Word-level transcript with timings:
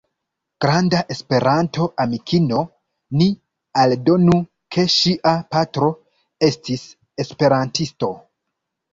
Granda 0.63 0.99
Esperanto-amikino, 1.15 2.61
ni 3.19 3.27
aldonu 3.81 4.37
ke 4.75 4.85
ŝia 4.93 5.33
patro 5.57 5.91
estis 6.49 6.87
esperantisto. 7.25 8.11